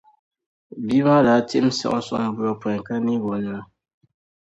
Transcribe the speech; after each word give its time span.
bia 0.85 1.01
maa 1.07 1.25
daa 1.25 1.45
tihim 1.47 1.67
siɣimsiɣim 1.77 2.31
buyopɔin, 2.37 2.81
ka 2.87 2.93
neeg’ 3.05 3.23
o 3.33 3.35
nina. 3.43 3.61